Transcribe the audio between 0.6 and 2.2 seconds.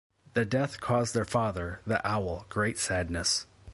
caused their father, the